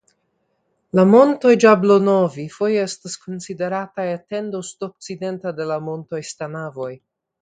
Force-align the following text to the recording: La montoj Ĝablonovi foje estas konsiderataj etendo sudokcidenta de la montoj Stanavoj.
La 0.99 1.03
montoj 1.09 1.51
Ĝablonovi 1.63 2.45
foje 2.55 2.79
estas 2.85 3.17
konsiderataj 3.27 4.07
etendo 4.15 4.63
sudokcidenta 4.71 5.55
de 5.61 5.69
la 5.75 5.79
montoj 5.91 6.23
Stanavoj. 6.33 6.91